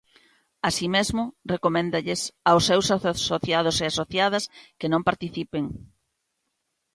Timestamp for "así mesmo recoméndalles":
0.67-2.21